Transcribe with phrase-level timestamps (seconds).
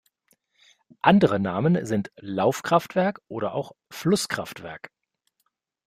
[1.03, 4.89] Andere Namen sind Laufkraftwerk oder auch Flusskraftwerk.